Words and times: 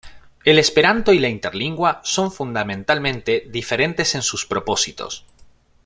El 0.45 0.57
esperanto 0.57 1.13
y 1.13 1.19
la 1.19 1.29
interlingua 1.29 2.01
son 2.03 2.31
fundamentalmente 2.31 3.43
diferentes 3.51 4.15
en 4.15 4.23
sus 4.23 4.47
propósitos. 4.47 5.27